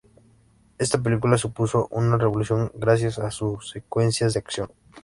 [0.79, 4.71] Esta película supuso una revolución gracias a sus secuencias de acción.